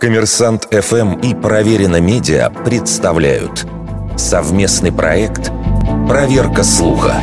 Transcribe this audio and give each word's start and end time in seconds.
Коммерсант 0.00 0.68
ФМ 0.70 1.14
и 1.20 1.34
Проверено 1.34 2.00
Медиа 2.00 2.50
представляют 2.50 3.66
совместный 4.16 4.92
проект 4.92 5.50
«Проверка 6.08 6.62
слуха». 6.62 7.20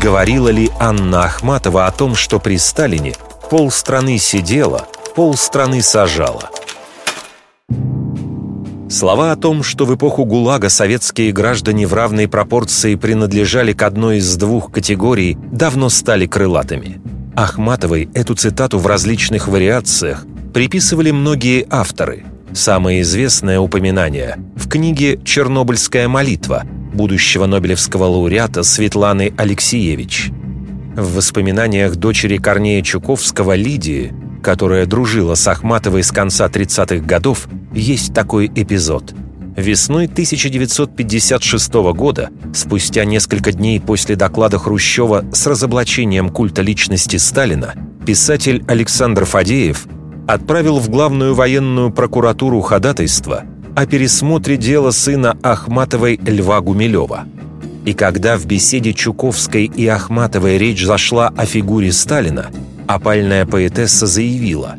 Говорила 0.00 0.48
ли 0.48 0.70
Анна 0.78 1.24
Ахматова 1.24 1.86
о 1.86 1.90
том, 1.90 2.14
что 2.14 2.38
при 2.38 2.56
Сталине 2.58 3.14
полстраны 3.50 4.18
сидела, 4.18 4.86
полстраны 5.14 5.82
сажала? 5.82 6.50
Слова 8.90 9.32
о 9.32 9.36
том, 9.36 9.62
что 9.62 9.86
в 9.86 9.94
эпоху 9.94 10.24
ГУЛАГа 10.26 10.68
советские 10.68 11.32
граждане 11.32 11.86
в 11.86 11.94
равной 11.94 12.28
пропорции 12.28 12.94
принадлежали 12.94 13.72
к 13.72 13.82
одной 13.82 14.18
из 14.18 14.36
двух 14.36 14.70
категорий, 14.70 15.38
давно 15.50 15.88
стали 15.88 16.26
крылатыми. 16.26 17.00
Ахматовой 17.34 18.10
эту 18.12 18.34
цитату 18.34 18.78
в 18.78 18.86
различных 18.86 19.48
вариациях 19.48 20.26
приписывали 20.52 21.10
многие 21.10 21.66
авторы. 21.70 22.24
Самое 22.52 23.02
известное 23.02 23.58
упоминание 23.58 24.38
в 24.56 24.68
книге 24.68 25.18
«Чернобыльская 25.24 26.08
молитва» 26.08 26.64
будущего 26.92 27.46
нобелевского 27.46 28.04
лауреата 28.04 28.62
Светланы 28.62 29.32
Алексеевич. 29.38 30.30
В 30.94 31.14
воспоминаниях 31.14 31.96
дочери 31.96 32.36
Корнея 32.36 32.82
Чуковского 32.82 33.54
Лидии, 33.54 34.12
которая 34.42 34.84
дружила 34.84 35.34
с 35.34 35.48
Ахматовой 35.48 36.02
с 36.02 36.12
конца 36.12 36.46
30-х 36.48 36.96
годов, 37.06 37.48
есть 37.72 38.12
такой 38.12 38.50
эпизод. 38.54 39.14
Весной 39.56 40.04
1956 40.04 41.72
года, 41.94 42.30
спустя 42.54 43.04
несколько 43.06 43.52
дней 43.52 43.80
после 43.80 44.16
доклада 44.16 44.58
Хрущева 44.58 45.24
с 45.32 45.46
разоблачением 45.46 46.28
культа 46.28 46.60
личности 46.60 47.16
Сталина, 47.16 47.74
писатель 48.06 48.64
Александр 48.66 49.24
Фадеев 49.24 49.86
отправил 50.26 50.78
в 50.78 50.88
главную 50.88 51.34
военную 51.34 51.90
прокуратуру 51.90 52.60
ходатайство 52.60 53.44
о 53.74 53.86
пересмотре 53.86 54.56
дела 54.56 54.90
сына 54.90 55.36
Ахматовой 55.42 56.20
Льва 56.22 56.60
Гумилева. 56.60 57.24
И 57.84 57.94
когда 57.94 58.36
в 58.36 58.46
беседе 58.46 58.92
Чуковской 58.92 59.64
и 59.64 59.86
Ахматовой 59.86 60.58
речь 60.58 60.84
зашла 60.84 61.32
о 61.36 61.46
фигуре 61.46 61.90
Сталина, 61.92 62.50
опальная 62.86 63.44
поэтесса 63.46 64.06
заявила 64.06 64.76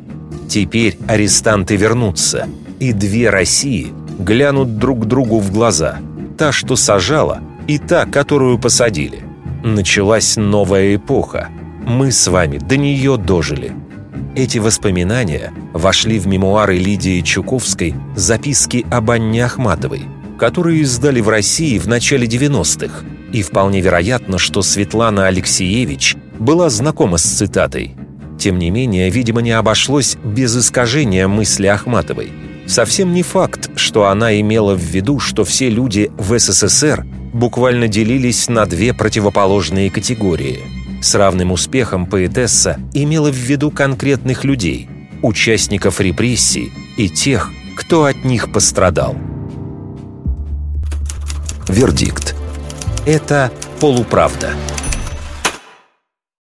«Теперь 0.47 0.97
арестанты 1.07 1.75
вернутся, 1.75 2.47
и 2.79 2.93
две 2.93 3.29
России 3.29 3.91
глянут 4.19 4.77
друг 4.77 5.05
другу 5.05 5.39
в 5.39 5.51
глаза, 5.51 5.97
та, 6.37 6.51
что 6.51 6.75
сажала, 6.75 7.39
и 7.67 7.77
та, 7.77 8.05
которую 8.05 8.59
посадили. 8.59 9.23
Началась 9.63 10.35
новая 10.37 10.95
эпоха. 10.95 11.49
Мы 11.85 12.11
с 12.11 12.27
вами 12.27 12.57
до 12.57 12.77
нее 12.77 13.17
дожили». 13.17 13.73
Эти 14.35 14.57
воспоминания 14.57 15.53
вошли 15.73 16.17
в 16.17 16.25
мемуары 16.25 16.79
Лидии 16.79 17.21
Чуковской 17.21 17.93
«Записки 18.15 18.83
об 18.89 19.11
Анне 19.11 19.45
Ахматовой», 19.45 20.05
которые 20.39 20.81
издали 20.81 21.21
в 21.21 21.29
России 21.29 21.77
в 21.77 21.87
начале 21.87 22.25
90-х, 22.25 23.05
и 23.31 23.43
вполне 23.43 23.79
вероятно, 23.79 24.39
что 24.39 24.63
Светлана 24.63 25.27
Алексеевич 25.27 26.15
была 26.39 26.71
знакома 26.71 27.17
с 27.17 27.23
цитатой. 27.23 27.95
Тем 28.39 28.57
не 28.57 28.71
менее, 28.71 29.11
видимо, 29.11 29.43
не 29.43 29.51
обошлось 29.51 30.17
без 30.23 30.57
искажения 30.57 31.27
мысли 31.27 31.67
Ахматовой. 31.67 32.31
Совсем 32.65 33.13
не 33.13 33.21
факт, 33.21 33.69
что 33.75 34.07
она 34.07 34.39
имела 34.39 34.73
в 34.73 34.81
виду, 34.81 35.19
что 35.19 35.45
все 35.45 35.69
люди 35.69 36.09
в 36.17 36.39
СССР 36.39 37.05
буквально 37.33 37.87
делились 37.87 38.49
на 38.49 38.65
две 38.65 38.95
противоположные 38.95 39.91
категории– 39.91 40.59
с 41.03 41.15
равным 41.15 41.51
успехом 41.51 42.05
поэтесса 42.05 42.79
имела 42.93 43.29
в 43.29 43.35
виду 43.35 43.71
конкретных 43.71 44.43
людей, 44.43 44.89
участников 45.21 45.99
репрессий 45.99 46.71
и 46.97 47.09
тех, 47.09 47.51
кто 47.75 48.05
от 48.05 48.23
них 48.23 48.51
пострадал. 48.51 49.15
Вердикт. 51.67 52.35
Это 53.05 53.51
полуправда. 53.79 54.51